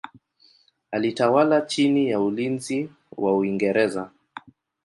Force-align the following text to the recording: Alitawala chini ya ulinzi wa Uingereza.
Alitawala 0.91 1.61
chini 1.61 2.09
ya 2.09 2.19
ulinzi 2.21 2.89
wa 3.17 3.37
Uingereza. 3.37 4.11